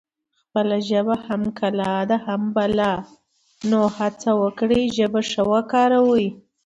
[0.41, 2.93] خپله ژبه هم کلا ده هم بلا
[3.69, 6.27] نو هسه وکړی ژبه ښه وکاروي